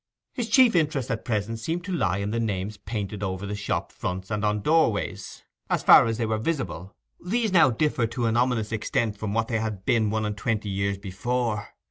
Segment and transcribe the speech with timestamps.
[0.33, 3.91] His chief interest at present seemed to lie in the names painted over the shop
[3.91, 8.25] fronts and on door ways, as far as they were visible; these now differed to
[8.25, 11.67] an ominous extent from what they had been one and twenty years before.